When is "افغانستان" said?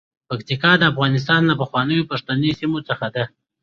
0.91-1.41